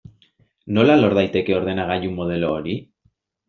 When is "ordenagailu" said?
1.59-2.13